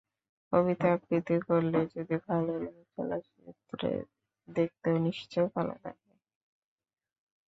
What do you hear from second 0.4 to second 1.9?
কবিতা আবৃত্তি করলে